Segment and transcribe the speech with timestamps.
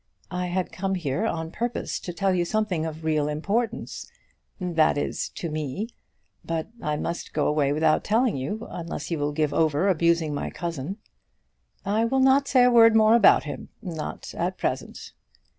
[0.31, 4.11] I had come here on purpose to tell you something of real importance,
[4.59, 5.89] that is, to me;
[6.43, 10.49] but I must go away without telling you, unless you will give over abusing my
[10.49, 10.97] cousin."
[11.85, 15.13] "I will not say a word more about him, not at present."